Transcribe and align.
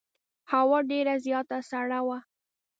هوا 0.51 0.79
ډېره 0.89 1.13
زیاته 1.25 1.57
سړه 1.69 1.99
وه. 2.07 2.17